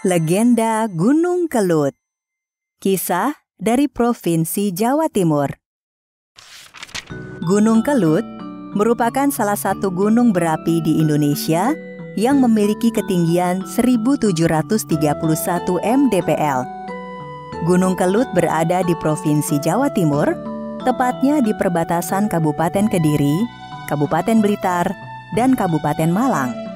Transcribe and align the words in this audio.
Legenda 0.00 0.88
Gunung 0.88 1.44
Kelut 1.44 1.92
Kisah 2.80 3.36
dari 3.60 3.84
Provinsi 3.84 4.72
Jawa 4.72 5.12
Timur 5.12 5.52
Gunung 7.44 7.84
Kelut 7.84 8.24
merupakan 8.72 9.28
salah 9.28 9.60
satu 9.60 9.92
gunung 9.92 10.32
berapi 10.32 10.80
di 10.80 11.04
Indonesia 11.04 11.76
yang 12.16 12.40
memiliki 12.40 12.88
ketinggian 12.88 13.60
1731 13.68 14.40
mdpl. 15.84 16.60
Gunung 17.68 17.92
Kelut 17.92 18.32
berada 18.32 18.80
di 18.80 18.96
Provinsi 19.04 19.60
Jawa 19.60 19.92
Timur, 19.92 20.32
tepatnya 20.88 21.44
di 21.44 21.52
perbatasan 21.52 22.32
Kabupaten 22.32 22.88
Kediri, 22.88 23.36
Kabupaten 23.92 24.40
Blitar, 24.40 24.88
dan 25.36 25.52
Kabupaten 25.52 26.08
Malang. 26.08 26.69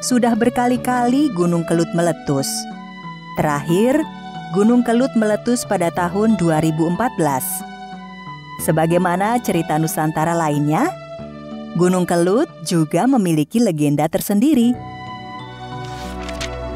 Sudah 0.00 0.32
berkali-kali 0.32 1.28
Gunung 1.36 1.60
Kelut 1.68 1.92
meletus. 1.92 2.48
Terakhir, 3.36 4.00
Gunung 4.56 4.80
Kelut 4.80 5.12
meletus 5.12 5.68
pada 5.68 5.92
tahun 5.92 6.40
2014. 6.40 6.88
Sebagaimana 8.64 9.36
cerita 9.44 9.76
Nusantara 9.76 10.32
lainnya, 10.32 10.88
Gunung 11.76 12.08
Kelut 12.08 12.48
juga 12.64 13.04
memiliki 13.04 13.60
legenda 13.60 14.08
tersendiri. 14.08 14.72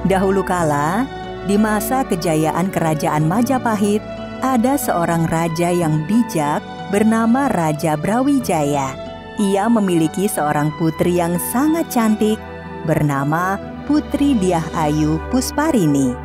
Dahulu 0.05 0.45
kala, 0.45 1.09
di 1.49 1.57
masa 1.57 2.05
kejayaan 2.05 2.69
Kerajaan 2.69 3.25
Majapahit, 3.25 4.05
ada 4.45 4.77
seorang 4.77 5.25
raja 5.33 5.73
yang 5.73 6.05
bijak 6.05 6.61
bernama 6.93 7.49
Raja 7.49 7.97
Brawijaya. 7.97 8.93
Ia 9.41 9.65
memiliki 9.73 10.29
seorang 10.29 10.77
putri 10.77 11.25
yang 11.25 11.41
sangat 11.49 11.89
cantik 11.89 12.37
bernama 12.85 13.59
Putri 13.85 14.33
Diah 14.39 14.65
Ayu 14.73 15.21
Pusparini. 15.29 16.17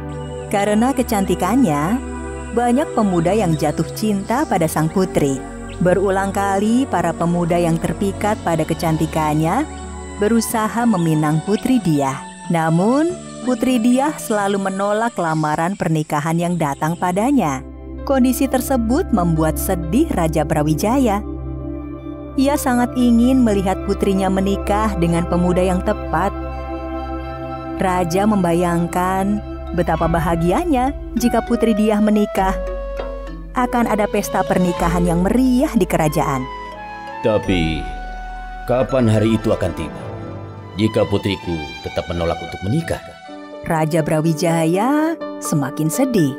Karena 0.47 0.95
kecantikannya, 0.95 1.99
banyak 2.55 2.87
pemuda 2.97 3.35
yang 3.35 3.53
jatuh 3.53 3.85
cinta 3.93 4.47
pada 4.47 4.65
sang 4.65 4.89
putri. 4.89 5.37
Berulang 5.79 6.35
kali 6.35 6.83
para 6.89 7.15
pemuda 7.15 7.55
yang 7.55 7.79
terpikat 7.79 8.35
pada 8.43 8.67
kecantikannya 8.67 9.63
berusaha 10.19 10.83
meminang 10.83 11.39
Putri 11.47 11.79
Diah. 11.79 12.19
Namun, 12.51 13.15
Putri 13.47 13.79
Diah 13.79 14.11
selalu 14.19 14.59
menolak 14.59 15.15
lamaran 15.15 15.79
pernikahan 15.79 16.35
yang 16.35 16.59
datang 16.59 16.99
padanya. 16.99 17.63
Kondisi 18.03 18.49
tersebut 18.49 19.07
membuat 19.15 19.55
sedih 19.55 20.11
Raja 20.11 20.43
Brawijaya. 20.43 21.23
Ia 22.35 22.55
sangat 22.59 22.95
ingin 22.99 23.43
melihat 23.43 23.79
putrinya 23.87 24.27
menikah 24.27 24.95
dengan 24.99 25.27
pemuda 25.27 25.63
yang 25.63 25.83
tepat 25.83 26.31
Raja 27.79 28.27
membayangkan 28.27 29.39
betapa 29.71 30.11
bahagianya 30.11 30.91
jika 31.15 31.39
putri 31.47 31.71
Diah 31.71 32.03
menikah. 32.03 32.51
Akan 33.55 33.87
ada 33.87 34.03
pesta 34.03 34.43
pernikahan 34.43 35.07
yang 35.07 35.23
meriah 35.23 35.71
di 35.79 35.87
kerajaan. 35.87 36.43
Tapi, 37.23 37.79
kapan 38.67 39.07
hari 39.07 39.39
itu 39.39 39.55
akan 39.55 39.71
tiba? 39.79 40.03
Jika 40.75 41.07
putriku 41.07 41.55
tetap 41.87 42.03
menolak 42.11 42.35
untuk 42.43 42.59
menikah? 42.67 42.99
Raja 43.63 44.03
Brawijaya 44.03 45.15
semakin 45.39 45.87
sedih. 45.87 46.35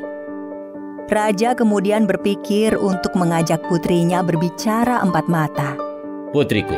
Raja 1.09 1.57
kemudian 1.57 2.05
berpikir 2.05 2.77
untuk 2.77 3.17
mengajak 3.17 3.65
putrinya 3.65 4.21
berbicara 4.21 5.01
empat 5.01 5.25
mata. 5.25 5.73
Putriku, 6.33 6.77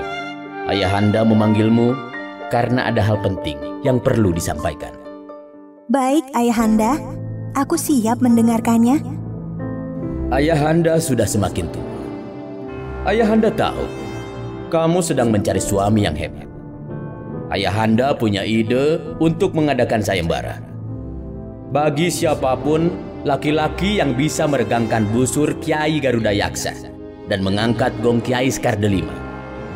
ayahanda 0.71 1.27
memanggilmu 1.27 2.12
karena 2.53 2.93
ada 2.93 3.01
hal 3.01 3.17
penting 3.25 3.57
yang 3.81 3.97
perlu 3.97 4.29
disampaikan. 4.29 4.93
Baik, 5.89 6.21
Ayahanda. 6.37 7.01
Aku 7.57 7.73
siap 7.73 8.21
mendengarkannya. 8.21 9.01
Ayahanda 10.29 11.01
sudah 11.01 11.25
semakin 11.25 11.65
tua. 11.73 11.89
Ayahanda 13.09 13.49
tahu 13.49 13.85
kamu 14.69 15.01
sedang 15.01 15.29
mencari 15.29 15.61
suami 15.61 16.05
yang 16.05 16.17
hebat. 16.17 16.49
Ayahanda 17.53 18.17
punya 18.17 18.41
ide 18.41 18.97
untuk 19.21 19.53
mengadakan 19.53 20.01
sayembara. 20.01 20.57
Bagi 21.69 22.09
siapa 22.09 22.57
pun 22.57 22.89
laki-laki 23.21 24.01
yang 24.01 24.17
bisa 24.17 24.49
meregangkan 24.49 25.09
busur 25.13 25.57
Kiai 25.61 26.01
Garuda 26.01 26.33
Yaksa 26.33 26.73
dan 27.29 27.45
mengangkat 27.45 27.93
gong 28.01 28.21
Kiai 28.25 28.49
Sekar 28.49 28.77
Delima, 28.81 29.13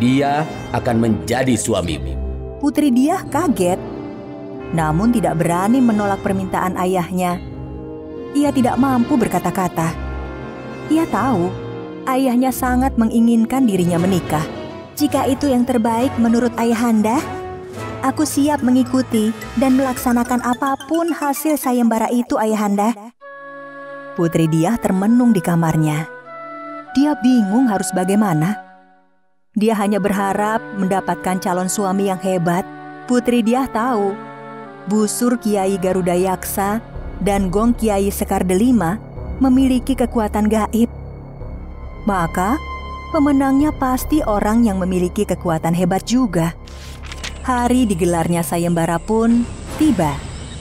dia 0.01 0.41
akan 0.73 0.97
menjadi 0.97 1.53
suamimu. 1.53 2.26
Putri 2.57 2.89
Diah 2.89 3.21
kaget, 3.21 3.77
namun 4.73 5.13
tidak 5.13 5.37
berani 5.37 5.77
menolak 5.77 6.25
permintaan 6.25 6.73
ayahnya. 6.81 7.37
Ia 8.33 8.49
tidak 8.49 8.81
mampu 8.81 9.13
berkata-kata. 9.13 9.93
Ia 10.89 11.05
tahu 11.05 11.53
ayahnya 12.09 12.49
sangat 12.49 12.97
menginginkan 12.97 13.69
dirinya 13.69 14.01
menikah. 14.01 14.41
Jika 14.97 15.29
itu 15.29 15.53
yang 15.53 15.69
terbaik 15.69 16.09
menurut 16.17 16.49
ayahanda, 16.57 17.21
aku 18.01 18.25
siap 18.25 18.65
mengikuti 18.65 19.29
dan 19.61 19.77
melaksanakan 19.77 20.41
apa 20.41 20.81
pun 20.89 21.13
hasil 21.13 21.61
sayembara 21.61 22.09
itu 22.09 22.41
ayahanda. 22.41 23.13
Putri 24.17 24.49
Diah 24.49 24.81
termenung 24.81 25.29
di 25.29 25.45
kamarnya. 25.45 26.09
Dia 26.97 27.13
bingung 27.21 27.69
harus 27.69 27.93
bagaimana. 27.93 28.66
Dia 29.57 29.73
hanya 29.73 29.97
berharap 29.97 30.61
mendapatkan 30.77 31.41
calon 31.41 31.65
suami 31.65 32.13
yang 32.13 32.21
hebat. 32.21 32.61
Putri 33.09 33.41
dia 33.41 33.65
tahu, 33.65 34.13
busur 34.85 35.41
Kiai 35.41 35.81
Garuda 35.81 36.13
Yaksa 36.13 36.77
dan 37.25 37.49
gong 37.49 37.73
Kiai 37.73 38.13
Sekar 38.13 38.45
Delima 38.45 39.01
memiliki 39.41 39.97
kekuatan 39.97 40.45
gaib. 40.45 40.93
Maka, 42.05 42.61
pemenangnya 43.09 43.73
pasti 43.73 44.21
orang 44.21 44.61
yang 44.61 44.77
memiliki 44.77 45.25
kekuatan 45.25 45.73
hebat 45.73 46.05
juga. 46.05 46.53
Hari 47.41 47.89
digelarnya 47.89 48.45
sayembara 48.45 49.01
pun 49.01 49.41
tiba. 49.81 50.13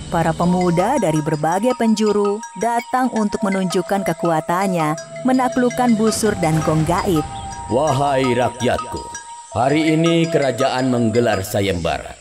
Para 0.09 0.33
pemuda 0.33 0.97
dari 0.97 1.21
berbagai 1.21 1.77
penjuru 1.77 2.41
datang 2.57 3.13
untuk 3.13 3.45
menunjukkan 3.45 4.09
kekuatannya 4.09 4.97
menaklukkan 5.29 5.99
busur 6.01 6.33
dan 6.41 6.57
gong 6.65 6.81
gaib. 6.89 7.27
Wahai 7.67 8.31
rakyatku, 8.31 9.03
hari 9.51 9.99
ini 9.99 10.31
kerajaan 10.31 10.87
menggelar 10.87 11.43
sayembara. 11.43 12.15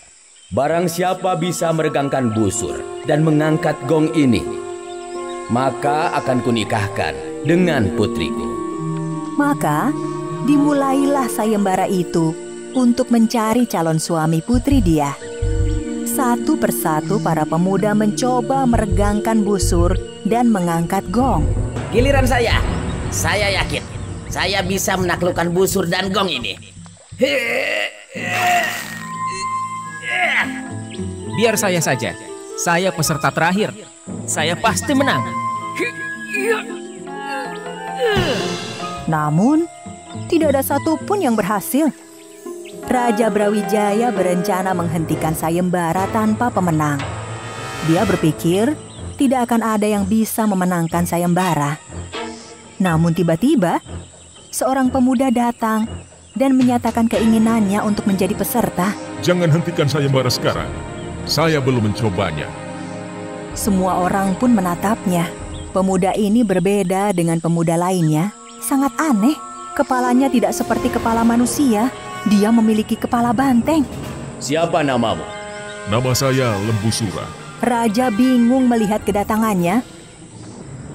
Barang 0.49 0.89
siapa 0.89 1.37
bisa 1.37 1.69
meregangkan 1.69 2.33
busur 2.33 2.81
dan 3.05 3.21
mengangkat 3.21 3.77
gong 3.85 4.09
ini, 4.17 4.41
maka 5.53 6.09
akan 6.17 6.41
kunikahkan 6.41 7.13
dengan 7.45 7.93
putriku. 7.93 8.49
Maka 9.37 9.93
dimulailah 10.49 11.29
sayembara 11.29 11.85
itu 11.93 12.33
untuk 12.73 13.13
mencari 13.13 13.69
calon 13.69 14.01
suami 14.01 14.41
putri 14.41 14.81
dia. 14.81 15.13
Satu 16.09 16.57
persatu 16.57 17.21
para 17.21 17.45
pemuda 17.45 17.93
mencoba 17.93 18.65
meregangkan 18.65 19.45
busur 19.45 19.93
dan 20.25 20.49
mengangkat 20.49 21.05
gong. 21.13 21.45
Giliran 21.93 22.25
saya, 22.25 22.57
saya 23.13 23.61
yakin 23.61 23.94
saya 24.35 24.59
bisa 24.67 24.99
menaklukkan 24.99 25.47
busur 25.55 25.87
dan 25.87 26.11
gong 26.11 26.27
ini. 26.27 26.59
Biar 31.39 31.55
saya 31.55 31.79
saja. 31.79 32.11
Saya 32.59 32.91
peserta 32.91 33.31
terakhir. 33.31 33.71
Saya 34.27 34.59
pasti 34.59 34.91
menang. 34.91 35.23
Namun, 39.07 39.71
tidak 40.27 40.51
ada 40.51 40.63
satupun 40.67 41.23
yang 41.23 41.39
berhasil. 41.39 41.87
Raja 42.91 43.31
Brawijaya 43.31 44.11
berencana 44.11 44.75
menghentikan 44.75 45.31
sayembara 45.31 46.11
tanpa 46.11 46.51
pemenang. 46.51 46.99
Dia 47.87 48.03
berpikir 48.03 48.75
tidak 49.15 49.47
akan 49.47 49.63
ada 49.63 49.87
yang 49.87 50.03
bisa 50.03 50.43
memenangkan 50.43 51.07
sayembara. 51.07 51.79
Namun 52.79 53.15
tiba-tiba, 53.15 53.79
seorang 54.55 54.87
pemuda 54.87 55.27
datang 55.27 55.83
dan 56.31 56.55
menyatakan 56.55 57.11
keinginannya 57.11 57.83
untuk 57.83 58.07
menjadi 58.07 58.31
peserta. 58.31 58.95
Jangan 59.19 59.51
hentikan 59.51 59.91
sayembara 59.91 60.31
sekarang. 60.31 60.71
Saya 61.27 61.59
belum 61.59 61.91
mencobanya. 61.91 62.47
Semua 63.51 63.99
orang 64.07 64.31
pun 64.39 64.55
menatapnya. 64.55 65.27
Pemuda 65.75 66.15
ini 66.15 66.47
berbeda 66.47 67.11
dengan 67.11 67.43
pemuda 67.43 67.75
lainnya. 67.75 68.31
Sangat 68.63 68.95
aneh. 68.95 69.35
Kepalanya 69.75 70.31
tidak 70.31 70.55
seperti 70.55 70.87
kepala 70.87 71.27
manusia. 71.27 71.91
Dia 72.31 72.47
memiliki 72.47 72.95
kepala 72.95 73.35
banteng. 73.35 73.83
Siapa 74.39 74.79
namamu? 74.87 75.27
Nama 75.91 76.11
saya 76.15 76.55
Lembu 76.63 76.87
Sura. 76.95 77.27
Raja 77.59 78.07
bingung 78.07 78.71
melihat 78.71 79.03
kedatangannya. 79.03 79.83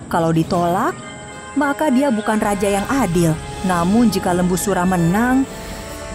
Kalau 0.08 0.32
ditolak, 0.32 0.96
maka 1.54 1.92
dia 1.92 2.08
bukan 2.08 2.40
raja 2.40 2.68
yang 2.80 2.86
adil. 2.88 3.36
Namun 3.66 4.08
jika 4.08 4.32
Lembu 4.32 4.56
Sura 4.56 4.88
menang, 4.88 5.44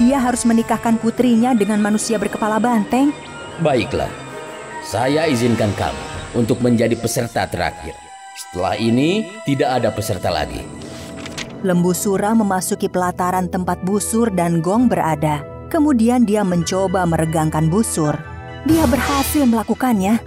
dia 0.02 0.18
harus 0.20 0.44
menikahkan 0.44 0.98
putrinya 0.98 1.54
dengan 1.54 1.80
manusia 1.80 2.18
berkepala 2.18 2.58
banteng. 2.58 3.14
Baiklah, 3.62 4.10
saya 4.84 5.30
izinkan 5.30 5.72
kamu 5.78 6.04
untuk 6.36 6.60
menjadi 6.60 6.98
peserta 7.00 7.48
terakhir. 7.48 7.96
Setelah 8.36 8.76
ini, 8.76 9.32
tidak 9.48 9.80
ada 9.80 9.90
peserta 9.96 10.28
lagi. 10.28 10.60
Lembu 11.64 11.96
Sura 11.96 12.36
memasuki 12.36 12.92
pelataran 12.92 13.48
tempat 13.48 13.80
busur 13.88 14.28
dan 14.30 14.60
gong 14.60 14.92
berada. 14.92 15.42
Kemudian 15.72 16.28
dia 16.28 16.44
mencoba 16.44 17.08
meregangkan 17.08 17.72
busur. 17.72 18.14
Dia 18.68 18.86
berhasil 18.86 19.48
melakukannya. 19.48 20.20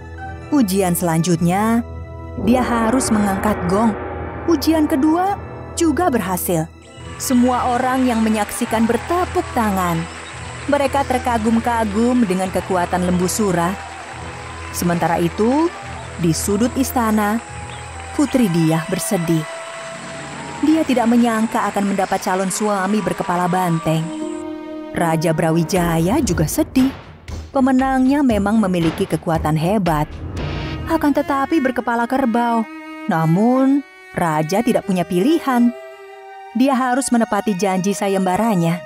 Ujian 0.49 0.97
selanjutnya, 0.97 1.85
dia 2.49 2.64
harus 2.64 3.12
mengangkat 3.12 3.55
gong. 3.69 3.93
Ujian 4.49 4.88
kedua 4.88 5.37
juga 5.76 6.09
berhasil. 6.09 6.67
Semua 7.19 7.75
orang 7.75 8.06
yang 8.06 8.23
menyaksikan 8.23 8.87
bertepuk 8.87 9.43
tangan. 9.50 9.99
Mereka 10.70 11.03
terkagum-kagum 11.03 12.23
dengan 12.23 12.47
kekuatan 12.55 13.11
lembu 13.11 13.26
Sura. 13.26 13.75
Sementara 14.70 15.19
itu, 15.19 15.67
di 16.23 16.31
sudut 16.31 16.70
istana, 16.79 17.43
Putri 18.15 18.47
Diah 18.47 18.87
bersedih. 18.87 19.43
Dia 20.62 20.87
tidak 20.87 21.11
menyangka 21.11 21.67
akan 21.75 21.91
mendapat 21.91 22.23
calon 22.23 22.55
suami 22.55 23.03
berkepala 23.03 23.50
banteng. 23.50 24.03
Raja 24.94 25.35
Brawijaya 25.35 26.23
juga 26.23 26.47
sedih. 26.47 26.94
Pemenangnya 27.50 28.23
memang 28.23 28.62
memiliki 28.62 29.11
kekuatan 29.11 29.59
hebat. 29.59 30.06
Akan 30.87 31.11
tetapi 31.11 31.59
berkepala 31.59 32.06
kerbau. 32.06 32.62
Namun, 33.11 33.82
raja 34.14 34.62
tidak 34.62 34.87
punya 34.87 35.03
pilihan. 35.03 35.88
Dia 36.56 36.73
harus 36.73 37.12
menepati 37.12 37.53
janji 37.61 37.93
sayembaranya. 37.93 38.81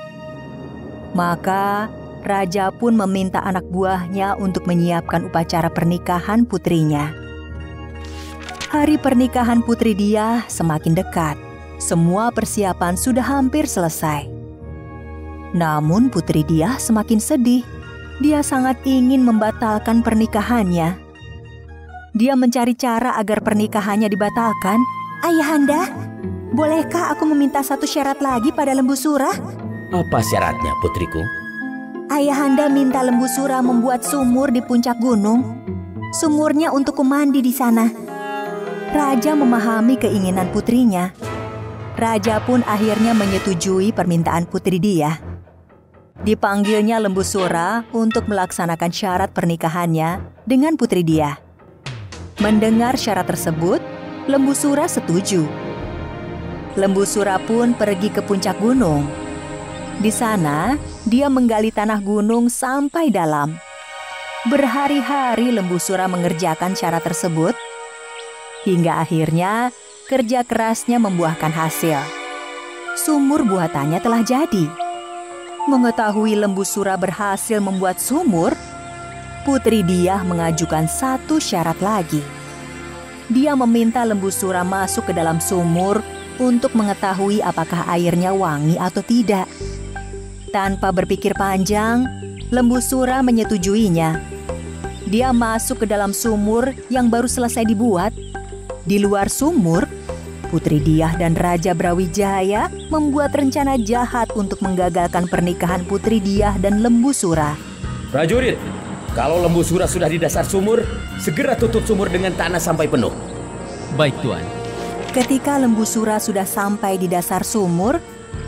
Maka, 1.15 1.87
raja 2.27 2.75
pun 2.75 2.99
meminta 2.99 3.39
anak 3.39 3.63
buahnya 3.71 4.35
untuk 4.35 4.67
menyiapkan 4.67 5.31
upacara 5.31 5.71
pernikahan 5.71 6.43
putrinya. 6.43 7.15
Hari 8.73 8.97
pernikahan 8.97 9.61
putri 9.61 9.93
dia 9.93 10.43
semakin 10.49 10.97
dekat. 10.97 11.37
Semua 11.77 12.33
persiapan 12.33 12.97
sudah 12.97 13.23
hampir 13.23 13.69
selesai. 13.69 14.27
Namun 15.53 16.09
putri 16.09 16.43
dia 16.49 16.81
semakin 16.81 17.21
sedih. 17.21 17.63
Dia 18.25 18.41
sangat 18.41 18.81
ingin 18.89 19.23
membatalkan 19.29 20.01
pernikahannya. 20.01 20.97
Dia 22.17 22.33
mencari 22.33 22.73
cara 22.73 23.17
agar 23.21 23.45
pernikahannya 23.45 24.09
dibatalkan. 24.09 24.81
Ayahanda, 25.23 25.93
bolehkah 26.53 27.17
aku 27.17 27.25
meminta 27.25 27.65
satu 27.65 27.89
syarat 27.89 28.21
lagi 28.21 28.53
pada 28.53 28.77
lembu 28.77 28.93
surah? 28.93 29.33
Apa 29.93 30.21
syaratnya, 30.21 30.73
putriku? 30.85 31.21
Ayahanda 32.13 32.69
minta 32.69 33.01
lembu 33.01 33.25
surah 33.25 33.65
membuat 33.65 34.05
sumur 34.05 34.53
di 34.53 34.61
puncak 34.61 35.01
gunung. 35.01 35.65
Sumurnya 36.13 36.69
untuk 36.69 37.01
kumandi 37.01 37.41
di 37.41 37.53
sana. 37.53 37.89
Raja 38.93 39.33
memahami 39.33 39.97
keinginan 39.97 40.53
putrinya. 40.53 41.09
Raja 41.97 42.45
pun 42.45 42.61
akhirnya 42.69 43.17
menyetujui 43.17 43.97
permintaan 43.97 44.45
putri 44.45 44.77
dia. 44.77 45.17
Dipanggilnya 46.21 47.01
lembu 47.01 47.25
sura 47.25 47.89
untuk 47.97 48.29
melaksanakan 48.29 48.93
syarat 48.93 49.33
pernikahannya 49.33 50.21
dengan 50.45 50.77
putri 50.77 51.01
dia. 51.01 51.41
Mendengar 52.45 53.01
syarat 53.01 53.25
tersebut, 53.25 53.81
lembu 54.29 54.53
sura 54.53 54.85
setuju. 54.85 55.62
Lembu 56.73 57.05
sura 57.05 57.37
pun 57.37 57.77
pergi 57.77 58.09
ke 58.09 58.25
puncak 58.25 58.57
gunung. 58.57 59.05
Di 60.01 60.09
sana, 60.09 60.81
dia 61.05 61.29
menggali 61.29 61.69
tanah 61.69 62.01
gunung 62.01 62.49
sampai 62.49 63.13
dalam. 63.13 63.61
Berhari-hari 64.49 65.53
lembu 65.53 65.77
sura 65.77 66.09
mengerjakan 66.09 66.73
syarat 66.73 67.05
tersebut, 67.05 67.53
hingga 68.65 69.05
akhirnya 69.05 69.69
kerja 70.09 70.49
kerasnya 70.49 70.97
membuahkan 70.97 71.53
hasil. 71.53 72.01
Sumur 72.97 73.45
buatannya 73.45 74.01
telah 74.01 74.25
jadi. 74.25 74.67
Mengetahui 75.69 76.41
lembu 76.41 76.65
sura 76.65 76.97
berhasil 76.97 77.61
membuat 77.61 78.01
sumur, 78.01 78.57
Putri 79.45 79.85
Diah 79.85 80.25
mengajukan 80.25 80.89
satu 80.89 81.37
syarat 81.37 81.77
lagi. 81.85 82.25
Dia 83.29 83.53
meminta 83.61 84.01
lembu 84.09 84.33
sura 84.33 84.65
masuk 84.65 85.11
ke 85.11 85.13
dalam 85.13 85.37
sumur 85.37 86.01
untuk 86.39 86.73
mengetahui 86.73 87.43
apakah 87.45 87.85
airnya 87.93 88.33
wangi 88.33 88.81
atau 88.81 89.05
tidak. 89.05 89.51
Tanpa 90.53 90.93
berpikir 90.93 91.33
panjang, 91.33 92.05
lembu 92.53 92.79
sura 92.79 93.25
menyetujuinya. 93.25 94.21
Dia 95.09 95.33
masuk 95.33 95.85
ke 95.85 95.87
dalam 95.89 96.13
sumur 96.13 96.73
yang 96.89 97.09
baru 97.09 97.29
selesai 97.29 97.65
dibuat. 97.65 98.13
Di 98.85 99.01
luar 99.01 99.33
sumur, 99.33 99.89
Putri 100.53 100.85
Diah 100.85 101.17
dan 101.17 101.33
Raja 101.33 101.73
Brawijaya 101.73 102.69
membuat 102.93 103.33
rencana 103.33 103.81
jahat 103.81 104.29
untuk 104.37 104.61
menggagalkan 104.61 105.25
pernikahan 105.25 105.81
Putri 105.89 106.21
Diah 106.21 106.53
dan 106.61 106.85
Lembu 106.85 107.17
Sura. 107.17 107.57
Prajurit, 108.13 108.61
kalau 109.17 109.41
lembu 109.41 109.65
sura 109.65 109.89
sudah 109.89 110.09
di 110.09 110.21
dasar 110.21 110.45
sumur, 110.45 110.85
segera 111.17 111.57
tutup 111.57 111.85
sumur 111.89 112.13
dengan 112.13 112.37
tanah 112.37 112.61
sampai 112.61 112.85
penuh. 112.85 113.13
Baik, 113.97 114.17
Tuan. 114.21 114.62
Ketika 115.13 115.61
Lembu 115.61 115.85
Sura 115.85 116.17
sudah 116.17 116.49
sampai 116.49 116.97
di 116.97 117.05
dasar 117.05 117.45
sumur, 117.45 118.01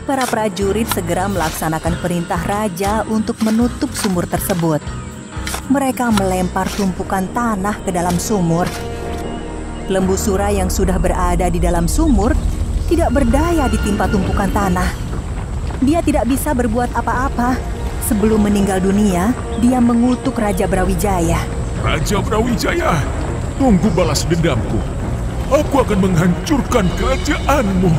para 0.09 0.25
prajurit 0.25 0.89
segera 0.89 1.29
melaksanakan 1.29 1.93
perintah 2.01 2.41
raja 2.41 3.05
untuk 3.05 3.37
menutup 3.45 3.93
sumur 3.93 4.25
tersebut. 4.25 4.81
Mereka 5.69 6.09
melempar 6.17 6.65
tumpukan 6.73 7.29
tanah 7.37 7.85
ke 7.85 7.93
dalam 7.93 8.17
sumur. 8.17 8.65
Lembu 9.93 10.17
Sura 10.17 10.49
yang 10.49 10.73
sudah 10.73 10.97
berada 10.97 11.53
di 11.53 11.61
dalam 11.61 11.85
sumur 11.85 12.33
tidak 12.89 13.13
berdaya 13.13 13.69
ditimpa 13.69 14.09
tumpukan 14.09 14.49
tanah. 14.49 14.89
Dia 15.85 16.01
tidak 16.01 16.25
bisa 16.25 16.57
berbuat 16.57 16.97
apa-apa. 16.97 17.61
Sebelum 18.09 18.41
meninggal 18.41 18.81
dunia, 18.81 19.37
dia 19.61 19.77
mengutuk 19.77 20.33
Raja 20.33 20.65
Brawijaya. 20.65 21.37
Raja 21.85 22.17
Brawijaya, 22.25 22.97
tunggu 23.61 23.85
balas 23.93 24.25
dendamku. 24.25 25.04
Aku 25.45 25.85
akan 25.85 26.09
menghancurkan 26.09 26.89
kerajaanmu. 26.97 27.93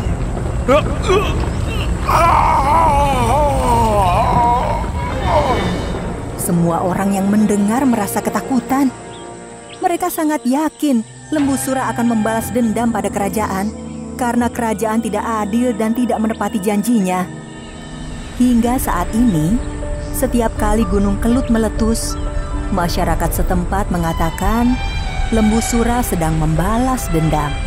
Semua 6.43 6.83
orang 6.83 7.15
yang 7.15 7.31
mendengar 7.31 7.87
merasa 7.87 8.19
ketakutan. 8.19 8.91
Mereka 9.79 10.11
sangat 10.11 10.43
yakin 10.43 11.07
Lembu 11.31 11.55
Sura 11.55 11.87
akan 11.95 12.19
membalas 12.19 12.51
dendam 12.51 12.91
pada 12.91 13.07
kerajaan 13.15 13.71
karena 14.19 14.51
kerajaan 14.51 14.99
tidak 14.99 15.23
adil 15.23 15.71
dan 15.71 15.95
tidak 15.95 16.19
menepati 16.19 16.59
janjinya. 16.59 17.31
Hingga 18.43 18.75
saat 18.83 19.07
ini, 19.15 19.55
setiap 20.11 20.51
kali 20.59 20.83
Gunung 20.91 21.23
Kelut 21.23 21.47
meletus, 21.47 22.19
masyarakat 22.75 23.31
setempat 23.31 23.87
mengatakan 23.95 24.75
Lembu 25.35 25.59
Sura 25.59 26.07
sedang 26.07 26.39
membalas 26.39 27.11
dendam. 27.11 27.66